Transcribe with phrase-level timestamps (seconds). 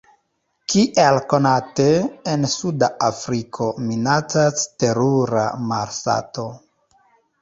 [0.71, 1.85] Kiel konate,
[2.33, 6.49] en suda Afriko minacas terura malsato.